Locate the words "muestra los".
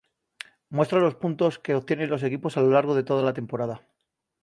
0.69-1.13